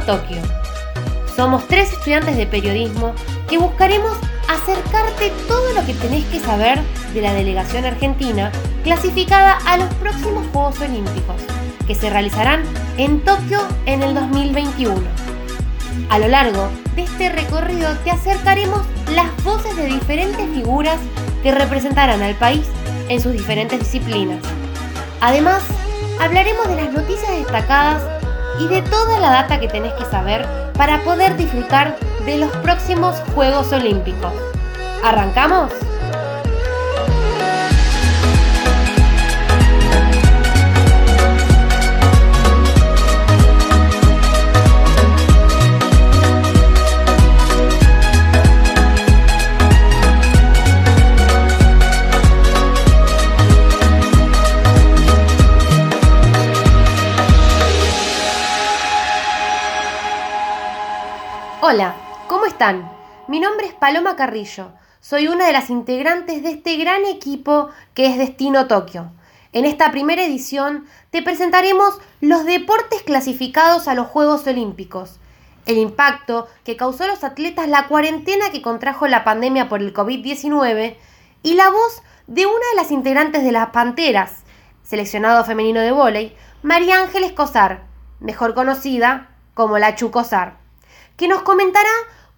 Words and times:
Tokio. 0.00 0.38
Somos 1.36 1.66
tres 1.66 1.92
estudiantes 1.92 2.36
de 2.36 2.46
periodismo 2.46 3.14
que 3.48 3.58
buscaremos 3.58 4.16
acercarte 4.48 5.32
todo 5.48 5.72
lo 5.72 5.84
que 5.84 5.94
tenés 5.94 6.24
que 6.26 6.40
saber 6.40 6.80
de 7.12 7.22
la 7.22 7.32
delegación 7.32 7.84
argentina 7.84 8.52
clasificada 8.82 9.58
a 9.66 9.76
los 9.76 9.92
próximos 9.94 10.46
Juegos 10.52 10.80
Olímpicos, 10.80 11.36
que 11.86 11.94
se 11.94 12.10
realizarán 12.10 12.62
en 12.98 13.20
Tokio 13.24 13.60
en 13.86 14.02
el 14.02 14.14
2021. 14.14 15.00
A 16.10 16.18
lo 16.18 16.28
largo 16.28 16.68
de 16.96 17.02
este 17.02 17.28
recorrido 17.30 17.96
te 18.04 18.10
acercaremos 18.10 18.82
las 19.14 19.26
voces 19.42 19.76
de 19.76 19.86
diferentes 19.86 20.48
figuras 20.50 20.98
que 21.42 21.52
representarán 21.52 22.22
al 22.22 22.34
país 22.34 22.66
en 23.08 23.20
sus 23.20 23.32
diferentes 23.32 23.78
disciplinas. 23.78 24.40
Además, 25.20 25.62
hablaremos 26.20 26.68
de 26.68 26.76
las 26.76 26.92
noticias 26.92 27.30
destacadas 27.30 28.23
y 28.58 28.68
de 28.68 28.82
toda 28.82 29.18
la 29.20 29.30
data 29.30 29.60
que 29.60 29.68
tenés 29.68 29.92
que 29.94 30.04
saber 30.04 30.46
para 30.76 31.02
poder 31.02 31.36
disfrutar 31.36 31.96
de 32.24 32.38
los 32.38 32.50
próximos 32.58 33.16
Juegos 33.34 33.72
Olímpicos. 33.72 34.32
¿Arrancamos? 35.04 35.72
Hola, 61.66 61.96
¿cómo 62.28 62.44
están? 62.44 62.92
Mi 63.26 63.40
nombre 63.40 63.66
es 63.66 63.72
Paloma 63.72 64.16
Carrillo. 64.16 64.72
Soy 65.00 65.28
una 65.28 65.46
de 65.46 65.54
las 65.54 65.70
integrantes 65.70 66.42
de 66.42 66.50
este 66.50 66.76
gran 66.76 67.06
equipo 67.06 67.70
que 67.94 68.04
es 68.04 68.18
Destino 68.18 68.66
Tokio. 68.66 69.12
En 69.54 69.64
esta 69.64 69.90
primera 69.90 70.22
edición 70.22 70.84
te 71.08 71.22
presentaremos 71.22 71.98
los 72.20 72.44
deportes 72.44 73.02
clasificados 73.02 73.88
a 73.88 73.94
los 73.94 74.08
Juegos 74.08 74.46
Olímpicos, 74.46 75.18
el 75.64 75.78
impacto 75.78 76.48
que 76.64 76.76
causó 76.76 77.04
a 77.04 77.06
los 77.06 77.24
atletas 77.24 77.66
la 77.66 77.88
cuarentena 77.88 78.50
que 78.50 78.60
contrajo 78.60 79.08
la 79.08 79.24
pandemia 79.24 79.70
por 79.70 79.80
el 79.80 79.94
COVID-19 79.94 80.96
y 81.42 81.54
la 81.54 81.70
voz 81.70 82.02
de 82.26 82.44
una 82.44 82.68
de 82.72 82.76
las 82.76 82.90
integrantes 82.90 83.42
de 83.42 83.52
las 83.52 83.70
Panteras, 83.70 84.42
seleccionado 84.82 85.46
femenino 85.46 85.80
de 85.80 85.92
vóley, 85.92 86.36
María 86.62 87.00
Ángeles 87.00 87.32
Cosar, 87.32 87.84
mejor 88.20 88.52
conocida 88.52 89.30
como 89.54 89.78
la 89.78 89.94
Chucosar 89.94 90.62
que 91.16 91.28
nos 91.28 91.42
comentará 91.42 91.90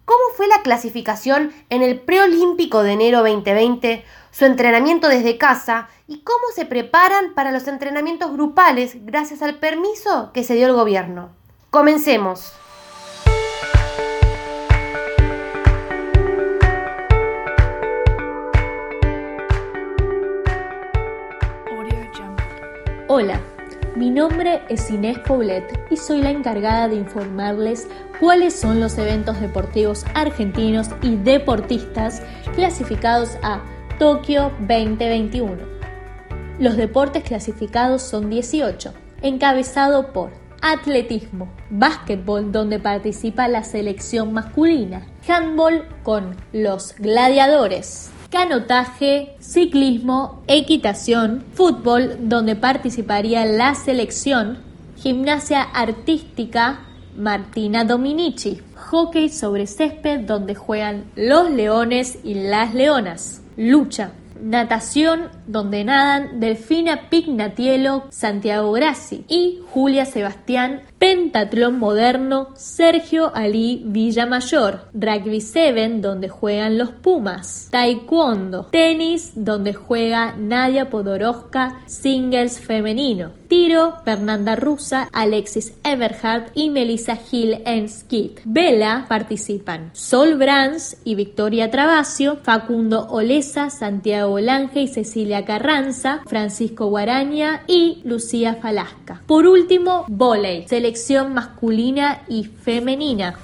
cómo 0.05 0.21
fue 0.35 0.47
la 0.47 0.61
clasificación 0.61 1.53
en 1.69 1.81
el 1.81 1.99
preolímpico 1.99 2.83
de 2.83 2.93
enero 2.93 3.19
2020, 3.19 4.05
su 4.31 4.45
entrenamiento 4.45 5.09
desde 5.09 5.37
casa 5.37 5.89
y 6.07 6.19
cómo 6.21 6.43
se 6.55 6.65
preparan 6.65 7.33
para 7.33 7.51
los 7.51 7.67
entrenamientos 7.67 8.31
grupales 8.31 9.05
gracias 9.05 9.41
al 9.41 9.55
permiso 9.55 10.31
que 10.33 10.43
se 10.43 10.55
dio 10.55 10.67
el 10.67 10.73
gobierno. 10.73 11.29
Comencemos. 11.71 12.53
Hola, 23.09 23.39
mi 23.97 24.11
nombre 24.11 24.61
es 24.69 24.91
Inés 24.91 25.17
Poblet 25.17 25.63
y 25.89 25.97
soy 25.97 26.21
la 26.21 26.29
encargada 26.29 26.87
de 26.87 26.97
informarles 26.97 27.87
cuáles 28.19 28.53
son 28.53 28.79
los 28.79 28.95
eventos 28.99 29.41
deportivos 29.41 30.05
argentinos 30.13 30.89
y 31.01 31.15
deportistas 31.15 32.21
clasificados 32.53 33.39
a 33.41 33.59
Tokio 33.97 34.51
2021. 34.59 35.57
Los 36.59 36.77
deportes 36.77 37.23
clasificados 37.23 38.03
son 38.03 38.29
18, 38.29 38.93
encabezado 39.23 40.13
por 40.13 40.29
atletismo, 40.61 41.49
básquetbol 41.71 42.51
donde 42.51 42.77
participa 42.77 43.47
la 43.47 43.63
selección 43.63 44.31
masculina, 44.31 45.07
handball 45.27 45.87
con 46.03 46.35
los 46.53 46.93
gladiadores, 46.99 48.11
canotaje, 48.29 49.35
ciclismo, 49.39 50.43
equitación, 50.47 51.43
fútbol, 51.53 52.17
donde 52.21 52.55
participaría 52.55 53.45
la 53.45 53.75
selección, 53.75 54.59
gimnasia 54.97 55.61
artística, 55.61 56.79
Martina 57.15 57.83
Dominici, 57.83 58.61
hockey 58.75 59.29
sobre 59.29 59.65
césped, 59.65 60.21
donde 60.21 60.55
juegan 60.55 61.05
los 61.15 61.49
leones 61.49 62.19
y 62.23 62.35
las 62.35 62.73
leonas, 62.73 63.41
lucha, 63.55 64.11
natación, 64.41 65.29
donde 65.47 65.83
nadan 65.83 66.39
Delfina 66.39 67.09
Pignatielo, 67.09 68.05
Santiago 68.09 68.71
Grassi 68.71 69.25
y 69.27 69.59
Julia 69.71 70.05
Sebastián 70.05 70.83
Pentatlón 70.99 71.77
moderno 71.77 72.49
Sergio 72.55 73.31
Ali 73.35 73.83
Villamayor, 73.85 74.89
Rugby 74.93 75.41
7 75.41 75.99
donde 75.99 76.27
juegan 76.27 76.79
los 76.79 76.89
Pumas, 76.89 77.67
Taekwondo, 77.69 78.65
tenis 78.71 79.33
donde 79.35 79.73
juega 79.73 80.33
Nadia 80.35 80.89
Podoroska, 80.89 81.81
singles 81.85 82.59
femenino, 82.59 83.29
tiro 83.47 83.97
Fernanda 84.03 84.55
Rusa, 84.55 85.07
Alexis 85.13 85.73
Everhart 85.83 86.49
y 86.55 86.71
Melissa 86.71 87.19
Hill 87.31 87.61
en 87.65 87.89
skit. 87.89 88.39
Vela 88.43 89.05
participan 89.07 89.91
Sol 89.93 90.35
Brands 90.35 90.97
y 91.03 91.13
Victoria 91.13 91.69
Travasio, 91.69 92.37
Facundo 92.41 93.07
Olesa, 93.09 93.69
Santiago 93.69 94.39
Lange 94.39 94.81
y 94.81 94.87
Cecilia 94.87 95.45
Carranza, 95.45 96.23
Francisco 96.25 96.87
Guaraña 96.87 97.63
y 97.67 98.01
Lucía 98.03 98.55
Falasca. 98.55 99.21
Por 99.27 99.45
último, 99.45 100.05
volei 100.07 100.65
selección 100.87 101.33
masculina 101.33 102.21
y 102.29 102.45
femenina. 102.45 103.37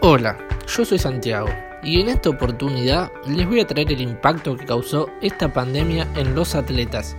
Hola, 0.00 0.36
yo 0.66 0.84
soy 0.84 0.98
Santiago 0.98 1.46
y 1.84 2.00
en 2.00 2.08
esta 2.08 2.30
oportunidad 2.30 3.12
les 3.28 3.46
voy 3.46 3.60
a 3.60 3.66
traer 3.68 3.92
el 3.92 4.00
impacto 4.00 4.56
que 4.56 4.66
causó 4.66 5.08
esta 5.22 5.52
pandemia 5.52 6.08
en 6.16 6.34
los 6.34 6.56
atletas. 6.56 7.16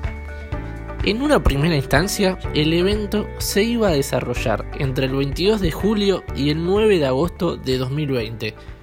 En 1.05 1.21
una 1.21 1.41
primera 1.41 1.77
instancia, 1.77 2.37
el 2.53 2.73
evento 2.73 3.25
se 3.37 3.63
iba 3.63 3.87
a 3.87 3.91
desarrollar 3.91 4.69
entre 4.79 5.05
el 5.05 5.15
22 5.15 5.61
de 5.61 5.71
julio 5.71 6.25
y 6.35 6.49
el 6.49 6.65
9 6.65 6.99
de 6.99 7.05
agosto 7.05 7.55
de 7.55 7.77
2020 7.77 8.76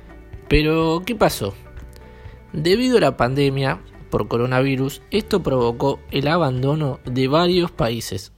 pero, 0.56 1.02
¿qué 1.04 1.16
pasó? 1.16 1.52
Debido 2.52 2.98
a 2.98 3.00
la 3.00 3.16
pandemia 3.16 3.80
por 4.08 4.28
coronavirus, 4.28 5.02
esto 5.10 5.42
provocó 5.42 5.98
el 6.12 6.28
abandono 6.28 7.00
de 7.04 7.26
varios 7.26 7.72
países. 7.72 8.30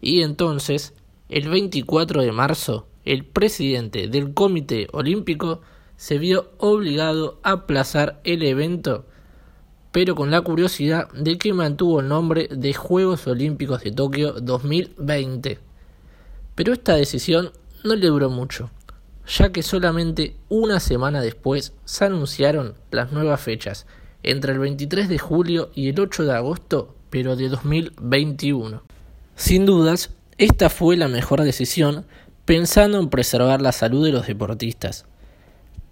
Y 0.00 0.22
entonces, 0.22 0.92
el 1.28 1.48
24 1.48 2.22
de 2.22 2.32
marzo, 2.32 2.88
el 3.04 3.24
presidente 3.24 4.08
del 4.08 4.34
Comité 4.34 4.88
Olímpico 4.90 5.60
se 5.94 6.18
vio 6.18 6.50
obligado 6.58 7.38
a 7.44 7.52
aplazar 7.52 8.20
el 8.24 8.42
evento, 8.42 9.06
pero 9.92 10.16
con 10.16 10.32
la 10.32 10.40
curiosidad 10.40 11.12
de 11.12 11.38
que 11.38 11.52
mantuvo 11.52 12.00
el 12.00 12.08
nombre 12.08 12.48
de 12.50 12.74
Juegos 12.74 13.28
Olímpicos 13.28 13.84
de 13.84 13.92
Tokio 13.92 14.32
2020. 14.32 15.60
Pero 16.56 16.72
esta 16.72 16.96
decisión 16.96 17.52
no 17.84 17.94
le 17.94 18.08
duró 18.08 18.30
mucho 18.30 18.68
ya 19.26 19.50
que 19.50 19.62
solamente 19.62 20.36
una 20.48 20.80
semana 20.80 21.20
después 21.20 21.72
se 21.84 22.04
anunciaron 22.04 22.74
las 22.90 23.12
nuevas 23.12 23.40
fechas, 23.40 23.86
entre 24.22 24.52
el 24.52 24.58
23 24.58 25.08
de 25.08 25.18
julio 25.18 25.70
y 25.74 25.88
el 25.88 25.98
8 25.98 26.24
de 26.24 26.32
agosto, 26.32 26.94
pero 27.10 27.36
de 27.36 27.48
2021. 27.48 28.82
Sin 29.34 29.66
dudas, 29.66 30.10
esta 30.38 30.70
fue 30.70 30.96
la 30.96 31.08
mejor 31.08 31.42
decisión 31.42 32.06
pensando 32.44 32.98
en 32.98 33.08
preservar 33.08 33.62
la 33.62 33.72
salud 33.72 34.04
de 34.04 34.12
los 34.12 34.26
deportistas. 34.26 35.06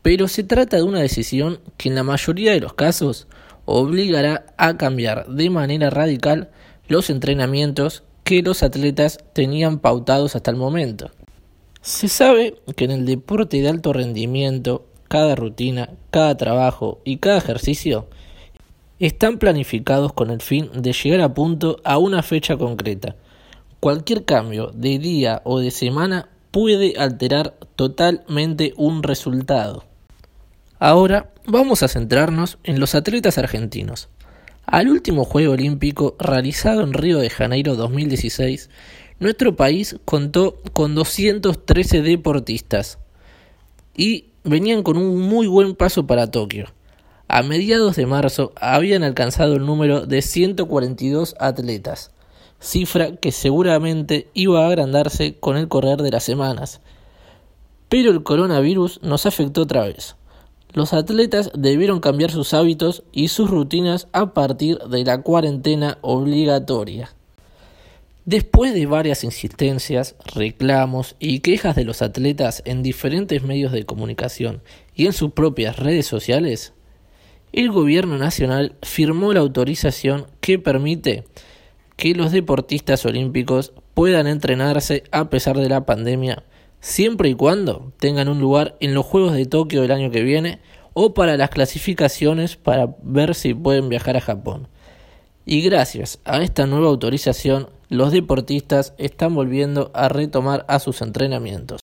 Pero 0.03 0.29
se 0.29 0.45
trata 0.45 0.77
de 0.77 0.83
una 0.83 1.01
decisión 1.01 1.61
que 1.77 1.89
en 1.89 1.95
la 1.95 2.03
mayoría 2.03 2.53
de 2.53 2.61
los 2.61 2.75
casos 2.75 3.29
obligará 3.65 4.47
a 4.57 4.77
cambiar 4.77 5.27
de 5.29 5.51
manera 5.51 5.91
radical 5.91 6.51
los 6.89 7.11
entrenamientos 7.11 8.03
que 8.25 8.43
los 8.43 8.63
atletas 8.63 9.19
tenían 9.33 9.79
pautados 9.79 10.37
hasta 10.37 10.51
el 10.51 10.57
momento. 10.57 11.11
Se 11.83 12.09
sabe 12.09 12.57
que 12.77 12.85
en 12.85 12.91
el 12.91 13.07
deporte 13.07 13.63
de 13.63 13.69
alto 13.69 13.95
rendimiento, 13.95 14.87
cada 15.09 15.35
rutina, 15.35 15.89
cada 16.11 16.37
trabajo 16.37 17.01
y 17.05 17.17
cada 17.17 17.39
ejercicio 17.39 18.07
están 18.99 19.39
planificados 19.39 20.13
con 20.13 20.31
el 20.31 20.43
fin 20.43 20.69
de 20.75 20.93
llegar 20.93 21.23
a 21.23 21.33
punto 21.33 21.81
a 21.85 21.97
una 21.97 22.23
fecha 22.23 22.59
concreta. 22.59 23.17
Cualquier 23.81 24.27
cambio 24.27 24.73
de 24.75 24.99
día 24.99 25.41
o 25.45 25.59
de 25.59 25.71
semana 25.71 26.29
puede 26.51 26.99
alterar 26.99 27.55
totalmente 27.77 28.75
un 28.77 29.03
resultado. 29.03 29.85
Ahora 30.79 31.31
vamos 31.47 31.83
a 31.83 31.89
centrarnos 31.89 32.59
en 32.63 32.79
los 32.79 32.95
atletas 32.95 33.39
argentinos. 33.39 34.11
Al 34.67 34.89
último 34.89 35.25
Juego 35.25 35.55
Olímpico 35.55 36.15
realizado 36.19 36.83
en 36.83 36.93
Río 36.93 37.19
de 37.19 37.31
Janeiro 37.31 37.75
2016, 37.75 38.69
nuestro 39.21 39.55
país 39.55 39.97
contó 40.07 40.59
con 40.73 40.95
213 40.95 42.01
deportistas 42.01 42.99
y 43.95 44.31
venían 44.45 44.83
con 44.83 44.97
un 44.97 45.21
muy 45.21 45.47
buen 45.47 45.77
paso 45.77 46.07
para 46.07 46.31
Tokio. 46.31 46.69
A 47.29 47.43
mediados 47.43 47.97
de 47.97 48.07
marzo 48.07 48.53
habían 48.57 49.05
alcanzado 49.05 49.55
el 49.55 49.67
número 49.67 50.07
de 50.07 50.23
142 50.23 51.37
atletas, 51.39 52.11
cifra 52.59 53.15
que 53.17 53.31
seguramente 53.31 54.29
iba 54.33 54.65
a 54.65 54.67
agrandarse 54.67 55.37
con 55.39 55.59
el 55.59 55.69
correr 55.69 55.99
de 55.99 56.11
las 56.11 56.25
semanas. 56.25 56.81
Pero 57.91 58.11
el 58.11 58.23
coronavirus 58.23 59.01
nos 59.03 59.27
afectó 59.27 59.63
otra 59.63 59.85
vez. 59.85 60.17
Los 60.73 60.95
atletas 60.95 61.51
debieron 61.55 62.01
cambiar 62.01 62.31
sus 62.31 62.55
hábitos 62.55 63.03
y 63.13 63.29
sus 63.29 63.51
rutinas 63.51 64.09
a 64.13 64.33
partir 64.33 64.79
de 64.79 65.05
la 65.05 65.21
cuarentena 65.23 65.99
obligatoria. 66.01 67.11
Después 68.31 68.75
de 68.75 68.87
varias 68.87 69.25
insistencias, 69.25 70.15
reclamos 70.37 71.17
y 71.19 71.41
quejas 71.41 71.75
de 71.75 71.83
los 71.83 72.01
atletas 72.01 72.63
en 72.65 72.81
diferentes 72.81 73.43
medios 73.43 73.73
de 73.73 73.85
comunicación 73.85 74.63
y 74.95 75.07
en 75.07 75.13
sus 75.13 75.33
propias 75.33 75.81
redes 75.81 76.07
sociales, 76.07 76.73
el 77.53 77.73
gobierno 77.73 78.19
nacional 78.19 78.77
firmó 78.83 79.33
la 79.33 79.41
autorización 79.41 80.27
que 80.41 80.61
permite 80.61 81.25
que 81.97 82.15
los 82.15 82.31
deportistas 82.31 83.05
olímpicos 83.05 83.73
puedan 83.95 84.29
entrenarse 84.29 85.03
a 85.11 85.29
pesar 85.29 85.59
de 85.59 85.69
la 85.69 85.85
pandemia 85.85 86.45
siempre 86.79 87.31
y 87.31 87.35
cuando 87.35 87.93
tengan 87.99 88.29
un 88.29 88.39
lugar 88.39 88.77
en 88.79 88.95
los 88.95 89.07
Juegos 89.07 89.33
de 89.33 89.47
Tokio 89.47 89.83
del 89.83 89.91
año 89.91 90.13
que 90.13 90.23
viene 90.23 90.61
o 90.93 91.15
para 91.15 91.37
las 91.37 91.51
clasificaciones 91.51 92.55
para 92.55 92.95
ver 93.03 93.35
si 93.35 93.55
pueden 93.55 93.89
viajar 93.89 94.17
a 94.17 94.21
Japón. 94.21 94.69
Y 95.45 95.63
gracias 95.63 96.21
a 96.25 96.41
esta 96.45 96.69
nueva 96.69 96.87
autorización, 96.91 97.80
los 97.91 98.13
deportistas 98.13 98.95
están 98.99 99.35
volviendo 99.35 99.91
a 99.95 100.09
retomar 100.09 100.65
a 100.69 100.79
sus 100.79 101.03
entrenamientos. 101.03 101.81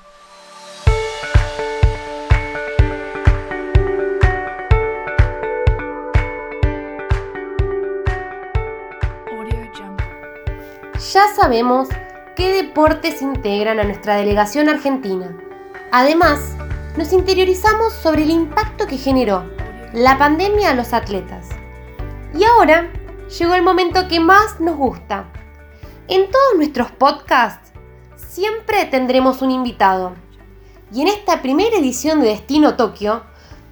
Ya 11.13 11.33
sabemos 11.35 11.89
qué 12.37 12.63
deportes 12.63 13.23
integran 13.23 13.81
a 13.81 13.85
nuestra 13.85 14.17
delegación 14.17 14.69
argentina. 14.69 15.35
Además, 15.91 16.57
nos 16.99 17.13
interiorizamos 17.13 17.95
sobre 17.95 18.25
el 18.25 18.31
impacto 18.31 18.87
que 18.87 18.99
generó 18.99 19.45
la 19.95 20.19
pandemia 20.19 20.71
a 20.71 20.75
los 20.75 20.93
atletas. 20.93 21.49
Y 22.35 22.45
ahora 22.45 22.91
llegó 23.39 23.55
el 23.55 23.63
momento 23.63 24.07
que 24.09 24.21
más 24.21 24.61
nos 24.61 24.77
gusta. 24.77 25.31
En 26.07 26.31
todos 26.31 26.57
nuestros 26.57 26.91
podcasts 26.91 27.73
siempre 28.17 28.85
tendremos 28.85 29.41
un 29.41 29.51
invitado. 29.51 30.15
Y 30.93 31.01
en 31.01 31.09
esta 31.09 31.41
primera 31.41 31.79
edición 31.79 32.21
de 32.21 32.29
Destino 32.29 32.77
Tokio 32.77 33.23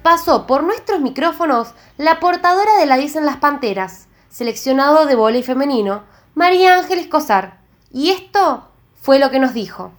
pasó 0.01 0.47
por 0.47 0.63
nuestros 0.63 0.99
micrófonos 0.99 1.75
la 1.97 2.19
portadora 2.19 2.77
de 2.79 2.87
la 2.87 2.97
Dicen 2.97 3.27
las 3.27 3.37
Panteras, 3.37 4.07
seleccionado 4.29 5.05
de 5.05 5.13
volei 5.13 5.43
femenino, 5.43 6.05
María 6.33 6.79
Ángeles 6.79 7.05
Cosar. 7.05 7.59
Y 7.91 8.09
esto 8.09 8.67
fue 8.95 9.19
lo 9.19 9.29
que 9.29 9.39
nos 9.39 9.53
dijo. 9.53 9.91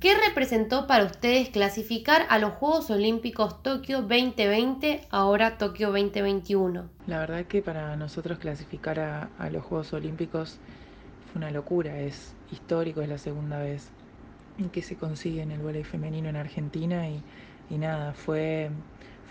¿Qué 0.00 0.16
representó 0.16 0.86
para 0.86 1.04
ustedes 1.04 1.50
clasificar 1.50 2.26
a 2.28 2.38
los 2.38 2.54
Juegos 2.54 2.90
Olímpicos 2.90 3.62
Tokio 3.62 3.98
2020, 4.00 5.06
ahora 5.10 5.58
Tokio 5.58 5.92
2021? 5.92 6.88
La 7.06 7.18
verdad 7.20 7.44
que 7.44 7.62
para 7.62 7.94
nosotros 7.96 8.38
clasificar 8.38 8.98
a, 8.98 9.50
los 9.50 9.62
Juegos 9.62 9.92
Olímpicos 9.92 10.58
una 11.36 11.50
locura, 11.50 11.98
es 12.00 12.34
histórico, 12.50 13.00
es 13.02 13.08
la 13.08 13.18
segunda 13.18 13.58
vez 13.58 13.88
que 14.72 14.82
se 14.82 14.96
consigue 14.96 15.42
en 15.42 15.50
el 15.50 15.60
voleibol 15.60 15.86
femenino 15.86 16.28
en 16.28 16.36
Argentina 16.36 17.08
y, 17.08 17.22
y 17.70 17.78
nada, 17.78 18.12
fue 18.12 18.70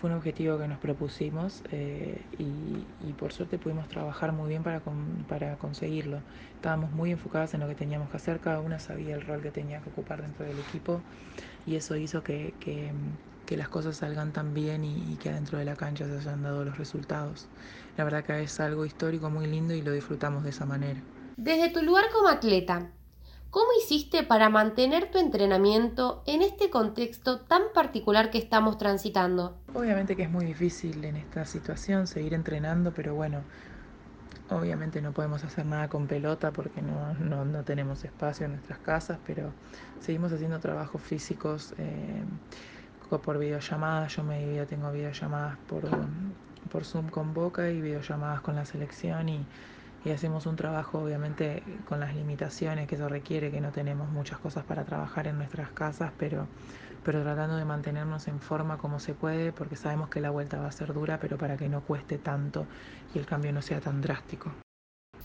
fue 0.02 0.10
un 0.10 0.16
objetivo 0.16 0.58
que 0.58 0.66
nos 0.66 0.80
propusimos 0.80 1.62
eh, 1.70 2.20
y, 2.36 3.12
por 3.12 3.32
suerte 3.32 3.56
pudimos 3.56 3.86
trabajar 3.86 4.32
muy 4.32 4.48
bien 4.48 4.64
para, 4.64 4.82
para 5.28 5.54
conseguirlo. 5.58 6.18
Estábamos 6.56 6.90
muy 6.90 7.12
enfocadas 7.12 7.54
en 7.54 7.60
lo 7.60 7.68
que 7.68 7.76
teníamos 7.76 8.10
que 8.10 8.16
hacer, 8.16 8.40
cada 8.40 8.58
una 8.58 8.80
sabía 8.80 9.14
el 9.14 9.22
rol 9.22 9.42
que 9.42 9.52
tenía 9.52 9.80
que 9.80 9.90
ocupar 9.90 10.20
dentro 10.20 10.44
del 10.44 10.58
equipo 10.58 11.00
y 11.66 11.76
eso 11.76 11.94
hizo 11.94 12.24
que, 12.24 12.52
que, 12.58 12.90
las 13.56 13.68
cosas 13.68 13.98
salgan 13.98 14.32
tan 14.32 14.54
bien 14.54 14.82
y, 14.82 15.12
y, 15.12 15.16
que 15.16 15.28
adentro 15.28 15.58
de 15.58 15.66
la 15.66 15.76
cancha 15.76 16.06
se 16.06 16.16
hayan 16.16 16.42
dado 16.42 16.64
los 16.64 16.78
resultados. 16.78 17.46
La 17.96 18.02
verdad 18.02 18.24
que 18.24 18.42
es 18.42 18.58
algo 18.58 18.84
histórico 18.84 19.30
muy 19.30 19.46
lindo 19.46 19.72
y 19.72 19.82
lo 19.82 19.92
disfrutamos 19.92 20.42
de 20.42 20.50
esa 20.50 20.66
manera. 20.66 21.00
Desde 21.36 21.70
tu 21.70 21.82
lugar 21.82 22.04
como 22.12 22.28
atleta, 22.28 22.90
¿Cómo 23.52 23.66
hiciste 23.78 24.22
para 24.22 24.48
mantener 24.48 25.10
tu 25.10 25.18
entrenamiento 25.18 26.22
en 26.26 26.40
este 26.40 26.70
contexto 26.70 27.40
tan 27.40 27.64
particular 27.74 28.30
que 28.30 28.38
estamos 28.38 28.78
transitando? 28.78 29.58
Obviamente 29.74 30.16
que 30.16 30.22
es 30.22 30.30
muy 30.30 30.46
difícil 30.46 31.04
en 31.04 31.16
esta 31.16 31.44
situación 31.44 32.06
seguir 32.06 32.32
entrenando, 32.32 32.94
pero 32.94 33.14
bueno, 33.14 33.42
obviamente 34.48 35.02
no 35.02 35.12
podemos 35.12 35.44
hacer 35.44 35.66
nada 35.66 35.88
con 35.90 36.06
pelota 36.06 36.50
porque 36.50 36.80
no, 36.80 37.62
tenemos 37.64 38.02
espacio 38.04 38.46
en 38.46 38.52
nuestras 38.52 38.78
casas, 38.78 39.18
pero 39.26 39.52
seguimos 40.00 40.32
haciendo 40.32 40.58
trabajos 40.58 41.02
físicos 41.02 41.74
eh, 41.76 42.24
por 43.22 43.38
videollamadas. 43.38 44.16
Yo 44.16 44.22
me 44.22 44.64
tengo 44.64 44.90
videollamadas 44.90 45.58
por 45.68 46.84
Zoom 46.86 47.10
con 47.10 47.34
Boca 47.34 47.68
y 47.68 47.82
videollamadas 47.82 48.40
con 48.40 48.56
la 48.56 48.64
selección 48.64 49.28
y 49.28 49.44
y 50.04 50.10
hacemos 50.10 50.46
un 50.46 50.56
trabajo 50.56 50.98
obviamente 50.98 51.62
con 51.88 52.00
las 52.00 52.14
limitaciones 52.14 52.88
que 52.88 52.96
eso 52.96 53.08
requiere, 53.08 53.50
que 53.50 53.60
no 53.60 53.70
tenemos 53.70 54.10
muchas 54.10 54.38
cosas 54.38 54.64
para 54.64 54.84
trabajar 54.84 55.26
en 55.28 55.38
nuestras 55.38 55.70
casas, 55.70 56.12
pero, 56.18 56.48
pero 57.04 57.22
tratando 57.22 57.56
de 57.56 57.64
mantenernos 57.64 58.26
en 58.28 58.40
forma 58.40 58.78
como 58.78 58.98
se 58.98 59.14
puede, 59.14 59.52
porque 59.52 59.76
sabemos 59.76 60.08
que 60.08 60.20
la 60.20 60.30
vuelta 60.30 60.60
va 60.60 60.68
a 60.68 60.72
ser 60.72 60.92
dura, 60.92 61.18
pero 61.20 61.38
para 61.38 61.56
que 61.56 61.68
no 61.68 61.82
cueste 61.82 62.18
tanto 62.18 62.66
y 63.14 63.18
el 63.18 63.26
cambio 63.26 63.52
no 63.52 63.62
sea 63.62 63.80
tan 63.80 64.00
drástico. 64.00 64.52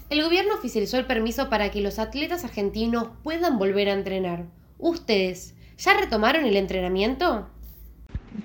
El 0.10 0.24
gobierno 0.24 0.54
oficializó 0.54 0.98
el 0.98 1.06
permiso 1.06 1.50
para 1.50 1.70
que 1.70 1.82
los 1.82 2.00
atletas 2.00 2.46
argentinos 2.46 3.10
puedan 3.24 3.58
volver 3.58 3.90
a 3.90 3.94
entrenar. 3.94 4.46
¿Ustedes 4.78 5.56
ya 5.78 6.00
retomaron 6.00 6.46
el 6.46 6.56
entrenamiento? 6.56 7.50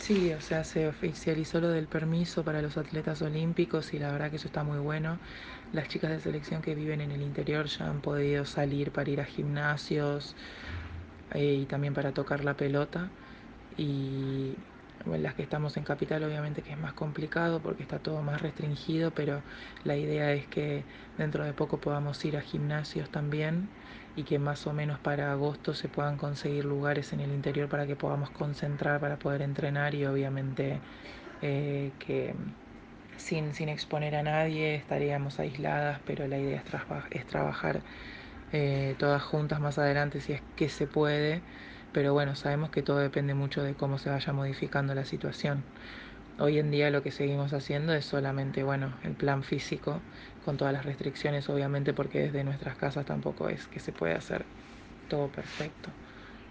Sí, 0.00 0.32
o 0.32 0.40
sea, 0.40 0.64
se 0.64 0.88
oficializó 0.88 1.60
lo 1.60 1.68
del 1.68 1.86
permiso 1.88 2.44
para 2.44 2.62
los 2.62 2.78
atletas 2.78 3.20
olímpicos 3.20 3.92
y 3.92 3.98
la 3.98 4.10
verdad 4.10 4.30
que 4.30 4.36
eso 4.36 4.48
está 4.48 4.64
muy 4.64 4.78
bueno. 4.78 5.20
Las 5.70 5.88
chicas 5.88 6.10
de 6.10 6.18
selección 6.20 6.62
que 6.62 6.74
viven 6.74 7.02
en 7.02 7.10
el 7.12 7.20
interior 7.20 7.66
ya 7.66 7.88
han 7.90 8.00
podido 8.00 8.46
salir 8.46 8.90
para 8.92 9.10
ir 9.10 9.20
a 9.20 9.26
gimnasios 9.26 10.34
eh, 11.30 11.54
y 11.56 11.66
también 11.66 11.94
para 11.94 12.14
tocar 12.14 12.44
la 12.44 12.56
pelota. 12.56 13.14
Y 13.70 14.66
bueno, 15.12 15.24
las 15.24 15.34
que 15.34 15.42
estamos 15.42 15.76
en 15.76 15.84
capital 15.84 16.24
obviamente 16.24 16.62
que 16.62 16.72
es 16.72 16.78
más 16.78 16.94
complicado 16.94 17.60
porque 17.60 17.82
está 17.82 17.98
todo 17.98 18.22
más 18.22 18.40
restringido, 18.40 19.10
pero 19.10 19.42
la 19.84 19.94
idea 19.94 20.32
es 20.32 20.46
que 20.46 20.86
dentro 21.18 21.44
de 21.44 21.52
poco 21.52 21.78
podamos 21.78 22.24
ir 22.24 22.34
a 22.38 22.40
gimnasios 22.40 23.10
también 23.10 23.68
y 24.16 24.24
que 24.24 24.38
más 24.38 24.66
o 24.66 24.72
menos 24.72 25.00
para 25.00 25.30
agosto 25.32 25.74
se 25.74 25.90
puedan 25.90 26.16
conseguir 26.16 26.64
lugares 26.64 27.12
en 27.12 27.20
el 27.20 27.30
interior 27.30 27.68
para 27.68 27.86
que 27.86 27.94
podamos 27.94 28.30
concentrar 28.30 29.00
para 29.00 29.18
poder 29.18 29.42
entrenar 29.42 29.94
y 29.94 30.06
obviamente 30.06 30.80
eh, 31.42 31.92
que 31.98 32.34
sin, 33.18 33.52
sin, 33.54 33.68
exponer 33.68 34.14
a 34.16 34.22
nadie 34.22 34.76
estaríamos 34.76 35.38
aisladas, 35.40 36.00
pero 36.06 36.26
la 36.26 36.38
idea 36.38 36.56
es, 36.64 36.64
es 37.10 37.26
trabajar 37.26 37.82
eh, 38.52 38.96
todas 38.98 39.22
juntas 39.22 39.60
más 39.60 39.78
adelante 39.78 40.20
si 40.22 40.32
es 40.32 40.42
que 40.56 40.70
se 40.70 40.86
puede, 40.86 41.42
pero 41.92 42.12
bueno, 42.12 42.34
sabemos 42.36 42.70
que 42.70 42.82
todo 42.82 42.98
depende 42.98 43.34
mucho 43.34 43.62
de 43.62 43.74
cómo 43.74 43.98
se 43.98 44.10
vaya 44.10 44.32
modificando 44.32 44.94
la 44.94 45.04
situación. 45.04 45.62
Hoy 46.38 46.58
en 46.58 46.70
día 46.70 46.90
lo 46.90 47.02
que 47.02 47.10
seguimos 47.10 47.52
haciendo 47.52 47.92
es 47.92 48.04
solamente, 48.04 48.62
bueno, 48.62 48.94
el 49.04 49.12
plan 49.12 49.42
físico, 49.42 50.00
con 50.44 50.56
todas 50.56 50.72
las 50.72 50.84
restricciones, 50.84 51.48
obviamente, 51.48 51.92
porque 51.92 52.20
desde 52.20 52.42
nuestras 52.42 52.76
casas 52.76 53.06
tampoco 53.06 53.48
es 53.48 53.66
que 53.66 53.80
se 53.80 53.92
puede 53.92 54.14
hacer 54.14 54.44
todo 55.08 55.28
perfecto. 55.28 55.90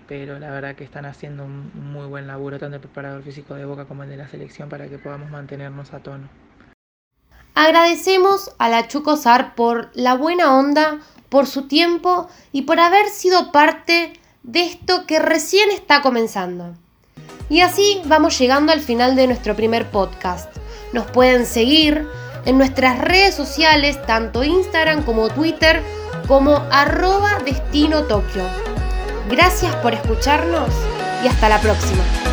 Pero 0.08 0.40
la 0.40 0.52
verdad 0.52 0.76
que 0.76 0.84
están 0.84 1.06
haciendo 1.06 1.46
un 1.46 1.72
muy 1.92 2.06
buen 2.08 2.28
laburo, 2.28 2.60
tanto 2.60 2.76
el 2.76 2.82
preparador 2.82 3.24
físico 3.24 3.56
de 3.56 3.66
Boca 3.66 3.86
como 3.86 4.04
el 4.04 4.10
de 4.10 4.18
la 4.18 4.28
selección, 4.28 4.70
para 4.70 4.88
que 4.88 5.00
podamos 5.00 5.32
mantenernos 5.32 5.94
a 5.94 6.00
tono. 6.00 6.30
Agradecemos 7.56 8.56
a 8.60 8.70
la 8.70 8.88
Chucosar 8.88 9.56
por 9.56 9.90
la 9.94 10.16
buena 10.16 10.58
onda, 10.58 11.00
por 11.30 11.48
su 11.48 11.68
tiempo 11.68 12.30
y 12.52 12.64
por 12.64 12.80
haber 12.80 13.08
sido 13.08 13.52
parte 13.52 14.14
de 14.44 14.64
esto 14.64 15.06
que 15.06 15.20
recién 15.20 15.70
está 15.72 16.02
comenzando. 16.02 16.76
Y 17.50 17.62
así 17.62 18.02
vamos 18.06 18.38
llegando 18.40 18.72
al 18.72 18.80
final 18.80 19.16
de 19.16 19.28
nuestro 19.28 19.56
primer 19.56 19.90
podcast. 19.92 20.56
Nos 20.94 21.10
pueden 21.12 21.46
seguir 21.46 22.08
en 22.46 22.58
nuestras 22.58 23.00
redes 23.00 23.36
sociales, 23.36 24.02
tanto 24.06 24.44
Instagram 24.44 25.04
como 25.04 25.30
Twitter, 25.30 25.84
como 26.28 26.56
arroba 26.72 27.40
Destino 27.46 28.04
Tokio. 28.04 28.44
Gracias 29.30 29.76
por 29.78 29.94
escucharnos 29.94 30.70
y 31.24 31.28
hasta 31.28 31.50
la 31.50 31.60
próxima. 31.60 32.31